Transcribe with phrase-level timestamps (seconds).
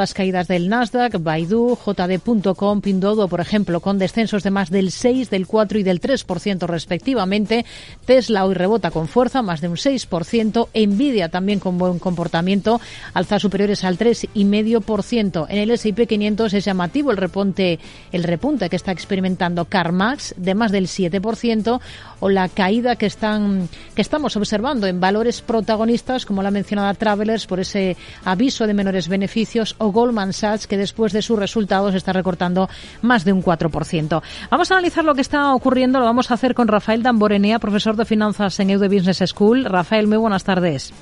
[0.00, 5.28] Las caídas del Nasdaq, Baidu, JD.com, Pindodo, por ejemplo, con descensos de más del 6,
[5.28, 7.66] del 4 y del 3% respectivamente.
[8.04, 10.68] Tesla hoy rebota con fuerza, más de un 6%.
[10.72, 12.80] Nvidia también con buen comportamiento,
[13.12, 15.46] alzas superiores al 3,5%.
[15.48, 17.80] En el S&P 500 es llamativo el repunte,
[18.12, 21.80] el repunte que está experimentando CarMax de más del 7%
[22.20, 27.48] o la caída que están que estamos observando en valores protagonistas como la mencionada Travelers
[27.48, 32.68] por ese aviso de menores beneficios Goldman Sachs, que después de sus resultados está recortando
[33.02, 34.22] más de un 4%.
[34.50, 35.98] Vamos a analizar lo que está ocurriendo.
[35.98, 39.64] Lo vamos a hacer con Rafael Damborenea, profesor de finanzas en Eude Business School.
[39.64, 40.92] Rafael, muy buenas tardes.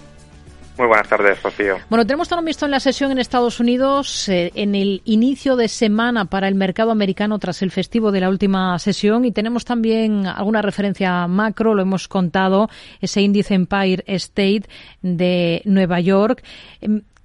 [0.78, 1.78] Muy buenas tardes, Rocío.
[1.88, 5.68] Bueno, tenemos también visto en la sesión en Estados Unidos, eh, en el inicio de
[5.68, 10.27] semana para el mercado americano tras el festivo de la última sesión, y tenemos también
[10.27, 12.68] alguna referencia macro, lo hemos contado,
[13.00, 14.64] ese índice Empire State
[15.00, 16.42] de Nueva York.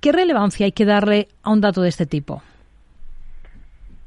[0.01, 2.41] ¿Qué relevancia hay que darle a un dato de este tipo?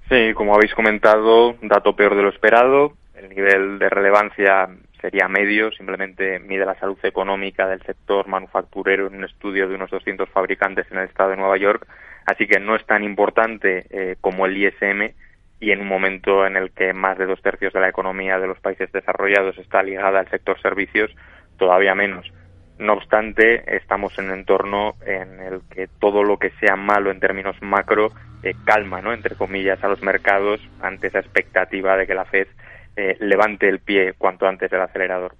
[0.08, 2.94] Sí, como habéis comentado, dato peor de lo esperado.
[3.14, 4.68] El nivel de relevancia
[5.00, 9.90] sería medio, simplemente mide la salud económica del sector manufacturero en un estudio de unos
[9.90, 11.86] 200 fabricantes en el estado de Nueva York,
[12.26, 15.12] así que no es tan importante eh, como el ISM
[15.60, 18.48] y en un momento en el que más de dos tercios de la economía de
[18.48, 21.10] los países desarrollados está ligada al sector servicios,
[21.56, 22.30] todavía menos.
[22.78, 27.20] No obstante, estamos en un entorno en el que todo lo que sea malo en
[27.20, 28.10] términos macro
[28.42, 29.12] eh, calma, ¿no?
[29.12, 32.48] entre comillas, a los mercados ante esa expectativa de que la Fed
[32.96, 35.34] eh, levante el pie cuanto antes del acelerador.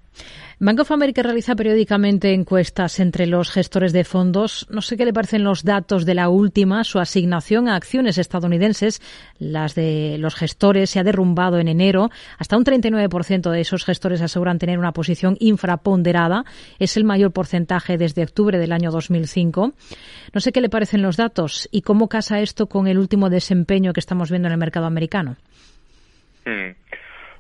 [0.61, 4.67] Bank of America realiza periódicamente encuestas entre los gestores de fondos.
[4.71, 6.85] No sé qué le parecen los datos de la última.
[6.85, 9.03] Su asignación a acciones estadounidenses,
[9.39, 12.11] las de los gestores, se ha derrumbado en enero.
[12.39, 16.45] Hasta un 39% de esos gestores aseguran tener una posición infraponderada.
[16.79, 19.73] Es el mayor porcentaje desde octubre del año 2005.
[20.33, 23.93] No sé qué le parecen los datos y cómo casa esto con el último desempeño
[23.93, 25.37] que estamos viendo en el mercado americano.
[26.47, 26.77] Hmm.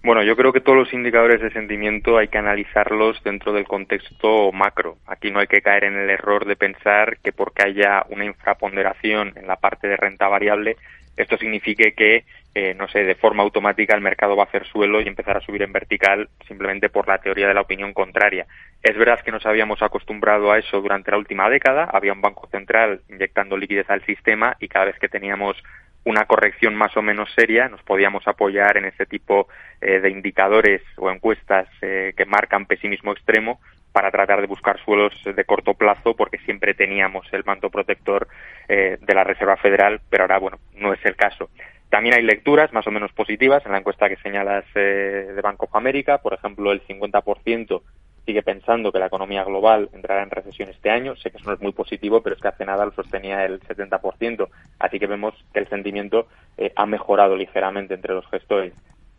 [0.05, 4.53] Bueno, yo creo que todos los indicadores de sentimiento hay que analizarlos dentro del contexto
[4.53, 4.99] macro.
[5.07, 9.33] Aquí no hay que caer en el error de pensar que porque haya una infraponderación
[9.35, 10.77] en la parte de renta variable,
[11.17, 12.25] esto signifique que,
[12.55, 15.41] eh, no sé, de forma automática el mercado va a hacer suelo y empezar a
[15.41, 18.45] subir en vertical simplemente por la teoría de la opinión contraria.
[18.83, 21.89] Es verdad que nos habíamos acostumbrado a eso durante la última década.
[21.91, 25.57] Había un banco central inyectando liquidez al sistema y cada vez que teníamos
[26.05, 29.49] una corrección más o menos seria, nos podíamos apoyar en ese tipo
[29.81, 33.61] eh, de indicadores o encuestas eh, que marcan pesimismo extremo
[33.93, 38.29] para tratar de buscar suelos de corto plazo porque siempre teníamos el manto protector
[38.69, 41.49] eh, de la Reserva Federal, pero ahora, bueno, no es el caso.
[41.89, 45.77] También hay lecturas más o menos positivas en la encuesta que señalas de Banco of
[45.77, 47.83] America, por ejemplo, el 50%
[48.25, 51.15] sigue pensando que la economía global entrará en recesión este año.
[51.17, 53.61] Sé que eso no es muy positivo, pero es que hace nada lo sostenía el
[53.61, 54.49] 70%.
[54.79, 56.27] Así que vemos que el sentimiento
[56.57, 58.73] eh, ha mejorado ligeramente entre los gestores.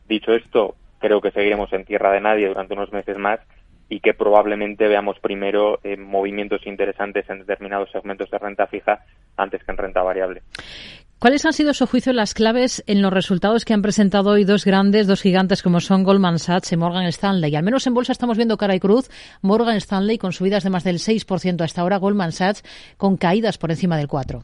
[0.08, 3.40] Dicho esto, creo que seguiremos en tierra de nadie durante unos meses más
[3.90, 9.06] y que probablemente veamos primero eh, movimientos interesantes en determinados segmentos de renta fija
[9.38, 10.42] antes que en renta variable.
[11.26, 14.44] ¿Cuáles han sido, a su juicio, las claves en los resultados que han presentado hoy
[14.44, 17.56] dos grandes, dos gigantes como son Goldman Sachs y Morgan Stanley?
[17.56, 19.10] Al menos en bolsa estamos viendo cara y cruz.
[19.42, 22.62] Morgan Stanley con subidas de más del 6% hasta ahora, Goldman Sachs
[22.98, 24.44] con caídas por encima del 4%.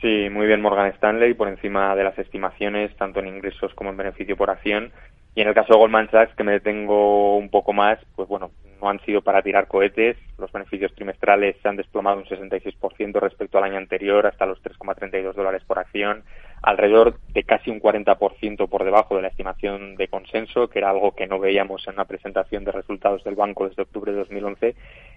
[0.00, 3.98] Sí, muy bien Morgan Stanley, por encima de las estimaciones, tanto en ingresos como en
[3.98, 4.92] beneficio por acción.
[5.34, 8.50] Y en el caso de Goldman Sachs, que me detengo un poco más, pues bueno,
[8.80, 10.16] no han sido para tirar cohetes.
[10.38, 15.34] Los beneficios trimestrales se han desplomado un 66% respecto al año anterior, hasta los 3,32
[15.34, 16.22] dólares por acción,
[16.62, 21.14] alrededor de casi un 40% por debajo de la estimación de consenso, que era algo
[21.14, 24.74] que no veíamos en una presentación de resultados del banco desde octubre de 2011.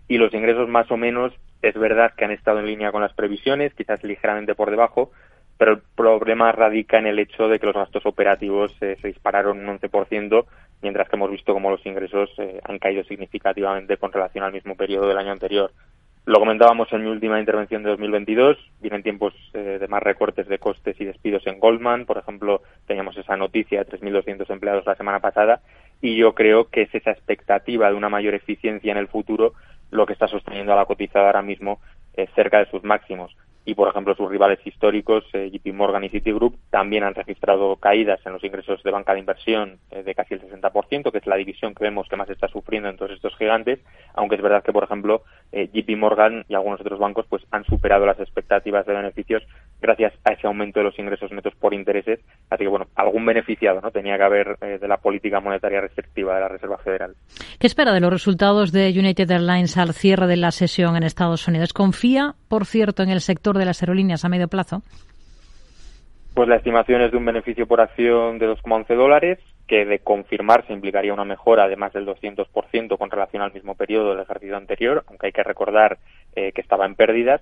[0.07, 3.13] Y los ingresos más o menos, es verdad que han estado en línea con las
[3.13, 5.11] previsiones, quizás ligeramente por debajo,
[5.61, 9.59] pero el problema radica en el hecho de que los gastos operativos eh, se dispararon
[9.59, 10.45] un 11%,
[10.81, 14.75] mientras que hemos visto cómo los ingresos eh, han caído significativamente con relación al mismo
[14.75, 15.71] periodo del año anterior.
[16.25, 20.57] Lo comentábamos en mi última intervención de 2022, vienen tiempos eh, de más recortes de
[20.57, 25.19] costes y despidos en Goldman, por ejemplo, teníamos esa noticia de 3.200 empleados la semana
[25.19, 25.61] pasada,
[26.01, 29.53] y yo creo que es esa expectativa de una mayor eficiencia en el futuro
[29.91, 31.79] lo que está sosteniendo a la cotizada ahora mismo
[32.33, 36.57] cerca de sus máximos y, por ejemplo, sus rivales históricos, eh, JP Morgan y Citigroup,
[36.69, 40.41] también han registrado caídas en los ingresos de banca de inversión eh, de casi el
[40.41, 43.79] 60%, que es la división que vemos que más está sufriendo en todos estos gigantes,
[44.13, 47.63] aunque es verdad que, por ejemplo, eh, JP Morgan y algunos otros bancos pues han
[47.65, 49.43] superado las expectativas de beneficios
[49.81, 52.19] gracias a ese aumento de los ingresos netos por intereses.
[52.49, 56.35] Así que, bueno, algún beneficiado no tenía que haber eh, de la política monetaria restrictiva
[56.35, 57.15] de la Reserva Federal.
[57.59, 61.47] ¿Qué espera de los resultados de United Airlines al cierre de la sesión en Estados
[61.47, 61.73] Unidos?
[61.73, 64.83] ¿Confía, por cierto, en el sector de las aerolíneas a medio plazo?
[66.33, 69.39] Pues la estimación es de un beneficio por acción de 2,11 dólares,
[69.71, 74.09] que de confirmarse implicaría una mejora de más del 200% con relación al mismo periodo
[74.09, 75.97] del ejercicio anterior, aunque hay que recordar
[76.35, 77.39] eh, que estaba en pérdidas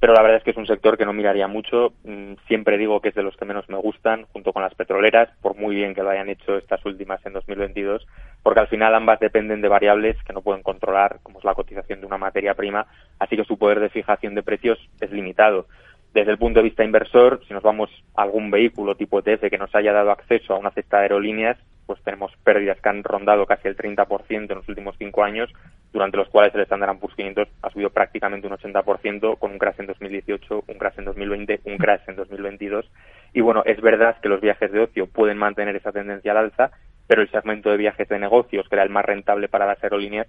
[0.00, 1.92] pero la verdad es que es un sector que no miraría mucho.
[2.04, 5.28] Mm, siempre digo que es de los que menos me gustan, junto con las petroleras,
[5.42, 8.06] por muy bien que lo hayan hecho estas últimas en 2022,
[8.42, 12.00] porque al final ambas dependen de variables que no pueden controlar, como es la cotización
[12.00, 12.86] de una materia prima,
[13.18, 15.66] así que su poder de fijación de precios es limitado.
[16.14, 19.58] Desde el punto de vista inversor, si nos vamos a algún vehículo tipo ETF que
[19.58, 21.58] nos haya dado acceso a una cesta de aerolíneas,
[21.88, 25.50] pues tenemos pérdidas que han rondado casi el 30% en los últimos cinco años,
[25.92, 29.80] durante los cuales el Standard Poor's 500 ha subido prácticamente un 80%, con un crash
[29.80, 32.90] en 2018, un crash en 2020, un crash en 2022.
[33.32, 36.70] Y bueno, es verdad que los viajes de ocio pueden mantener esa tendencia al alza,
[37.06, 40.26] pero el segmento de viajes de negocios, que era el más rentable para las aerolíneas,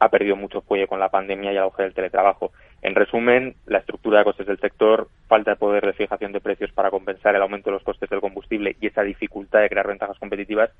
[0.00, 2.52] ha perdido mucho fuelle con la pandemia y el auge del teletrabajo.
[2.80, 6.70] En resumen, la estructura de costes del sector, falta de poder de fijación de precios
[6.72, 10.18] para compensar el aumento de los costes del combustible y esa dificultad de crear ventajas
[10.18, 10.70] competitivas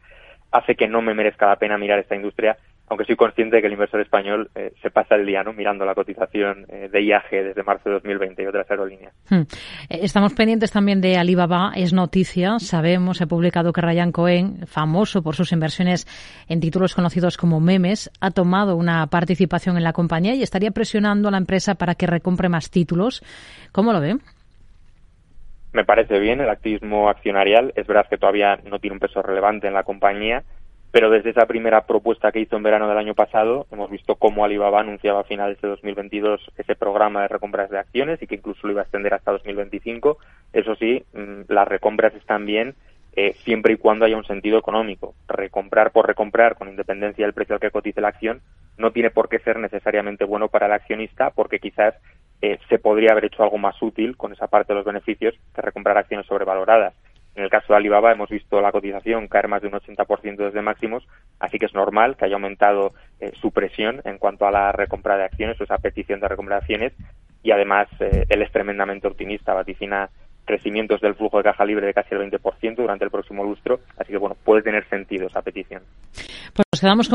[0.53, 2.57] hace que no me merezca la pena mirar esta industria
[2.89, 5.53] aunque soy consciente de que el inversor español eh, se pasa el día ¿no?
[5.53, 9.15] mirando la cotización eh, de IAG desde marzo de 2020 y otras aerolíneas.
[9.29, 9.43] Hmm.
[9.89, 15.23] Eh, estamos pendientes también de Alibaba, es noticia, sabemos, he publicado que Ryan Cohen, famoso
[15.23, 16.07] por sus inversiones
[16.49, 21.29] en títulos conocidos como memes, ha tomado una participación en la compañía y estaría presionando
[21.29, 23.23] a la empresa para que recompre más títulos.
[23.73, 24.17] ¿Cómo lo ve?
[25.73, 27.73] Me parece bien el activismo accionarial.
[27.77, 30.43] Es verdad que todavía no tiene un peso relevante en la compañía,
[30.91, 34.45] pero desde esa primera propuesta que hizo en verano del año pasado, hemos visto cómo
[34.45, 38.67] Alibaba anunciaba a finales de 2022 ese programa de recompras de acciones y que incluso
[38.67, 40.19] lo iba a extender hasta 2025.
[40.53, 42.75] Eso sí, mm, las recompras están bien
[43.15, 45.15] eh, siempre y cuando haya un sentido económico.
[45.27, 48.41] Recomprar por recomprar, con independencia del precio al que cotice la acción,
[48.79, 51.97] no tiene por qué ser necesariamente bueno para el accionista, porque quizás
[52.41, 55.63] eh, se podría haber hecho algo más útil con esa parte de los beneficios que
[55.63, 56.95] recomprar acciones sobrevaloradas.
[57.39, 60.61] En el caso de Alibaba hemos visto la cotización caer más de un 80% desde
[60.61, 61.07] máximos,
[61.39, 65.17] así que es normal que haya aumentado eh, su presión en cuanto a la recompra
[65.17, 66.93] de acciones o esa petición de recompra de acciones
[67.45, 70.11] y además eh, él es tremendamente optimista, vaticina
[70.45, 74.11] crecimientos del flujo de caja libre de casi el 20% durante el próximo lustro, así
[74.11, 75.83] que bueno, puede tener sentido esa petición.
[76.13, 77.09] Pues quedamos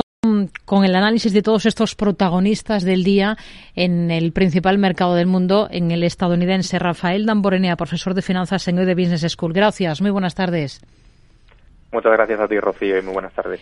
[0.65, 3.37] con el análisis de todos estos protagonistas del día
[3.75, 6.79] en el principal mercado del mundo, en el estadounidense.
[6.79, 9.53] Rafael Damborenea, profesor de finanzas en de Business School.
[9.53, 10.81] Gracias, muy buenas tardes.
[11.91, 13.61] Muchas gracias a ti, Rocío, y muy buenas tardes.